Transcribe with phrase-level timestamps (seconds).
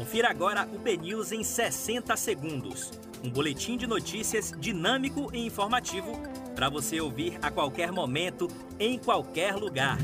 [0.00, 2.90] Confira agora o BNews em 60 segundos.
[3.22, 6.18] Um boletim de notícias dinâmico e informativo
[6.56, 9.98] para você ouvir a qualquer momento, em qualquer lugar.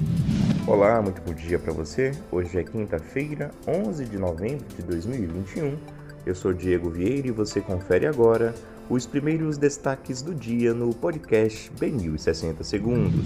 [0.66, 2.12] Olá, muito bom dia para você.
[2.30, 5.78] Hoje é quinta-feira, 11 de novembro de 2021.
[6.26, 8.54] Eu sou Diego Vieira e você confere agora
[8.90, 13.24] os primeiros destaques do dia no podcast BNews 60 segundos.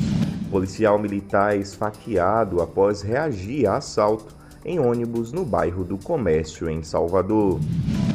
[0.48, 7.60] Policial militar esfaqueado após reagir a assalto em ônibus no bairro do Comércio, em Salvador.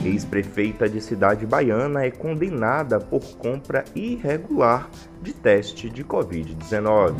[0.03, 4.89] Ex-prefeita de Cidade Baiana é condenada por compra irregular
[5.21, 7.15] de teste de Covid-19.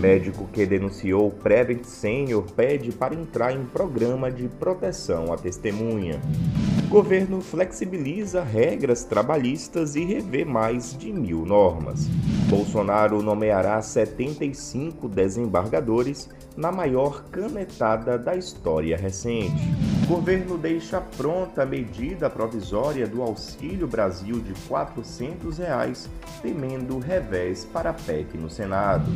[0.00, 6.20] Médico que denunciou Prevent Senior pede para entrar em programa de proteção à testemunha.
[6.88, 12.08] Governo flexibiliza regras trabalhistas e revê mais de mil normas.
[12.48, 19.62] Bolsonaro nomeará 75 desembargadores na maior canetada da história recente.
[20.04, 26.10] O governo deixa pronta a medida provisória do Auxílio Brasil de 400 reais,
[26.42, 29.10] temendo revés para a PEC no Senado.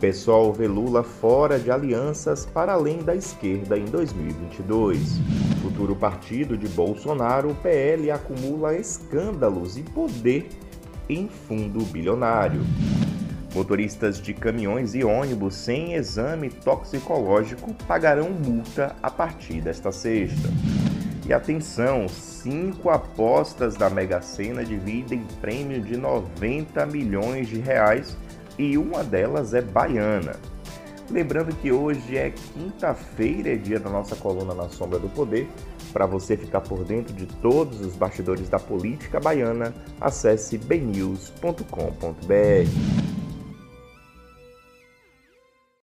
[0.00, 5.18] PSOL vê Lula fora de alianças para além da esquerda em 2022.
[5.62, 10.48] Futuro partido de Bolsonaro, o PL acumula escândalos e poder
[11.08, 12.62] em fundo bilionário.
[13.54, 20.48] Motoristas de caminhões e ônibus sem exame toxicológico pagarão multa a partir desta sexta.
[21.26, 28.16] E atenção, cinco apostas da Mega Sena dividem prêmio de 90 milhões de reais
[28.58, 30.36] e uma delas é baiana.
[31.10, 35.48] Lembrando que hoje é quinta-feira, é dia da nossa coluna na Sombra do Poder.
[35.92, 41.64] Para você ficar por dentro de todos os bastidores da política baiana, acesse bnews.com.br.